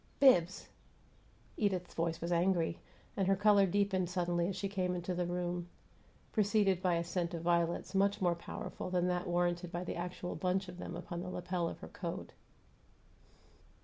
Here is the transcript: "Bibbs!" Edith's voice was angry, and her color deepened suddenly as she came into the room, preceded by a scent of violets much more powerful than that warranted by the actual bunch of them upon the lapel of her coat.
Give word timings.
"Bibbs!" 0.19 0.67
Edith's 1.57 1.93
voice 1.93 2.21
was 2.21 2.31
angry, 2.31 2.79
and 3.15 3.27
her 3.27 3.35
color 3.35 3.67
deepened 3.67 4.09
suddenly 4.09 4.47
as 4.47 4.55
she 4.55 4.67
came 4.67 4.95
into 4.95 5.13
the 5.13 5.27
room, 5.27 5.69
preceded 6.31 6.81
by 6.81 6.95
a 6.95 7.03
scent 7.03 7.35
of 7.35 7.43
violets 7.43 7.93
much 7.93 8.19
more 8.19 8.33
powerful 8.33 8.89
than 8.89 9.05
that 9.09 9.27
warranted 9.27 9.71
by 9.71 9.83
the 9.83 9.95
actual 9.95 10.35
bunch 10.35 10.67
of 10.67 10.79
them 10.79 10.95
upon 10.95 11.21
the 11.21 11.29
lapel 11.29 11.69
of 11.69 11.81
her 11.81 11.87
coat. 11.87 12.33